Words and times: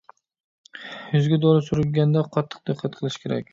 يۈزگە 1.17 1.39
دورا 1.45 1.61
سۈركىگەندە 1.67 2.25
قاتتىق 2.35 2.67
دىققەت 2.73 3.01
قىلىش 3.01 3.23
كېرەك. 3.27 3.49